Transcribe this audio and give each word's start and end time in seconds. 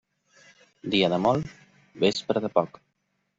Dia 0.95 1.09
de 1.15 1.19
molt, 1.25 1.51
vespra 2.05 2.43
de 2.47 2.53
poc. 2.57 2.81